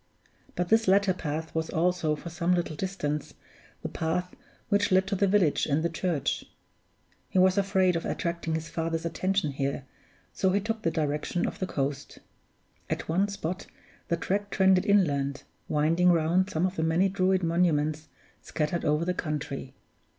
[0.55, 3.35] But this latter path was also, for some little distance,
[3.83, 4.33] the path
[4.67, 6.43] which led to the village and the church.
[7.29, 9.85] He was afraid of attracting his father's attention here,
[10.33, 12.17] so he took the direction of the coast.
[12.89, 13.67] At one spot
[14.07, 18.07] the track trended inland, winding round some of the many Druid monuments
[18.41, 19.75] scattered over the country.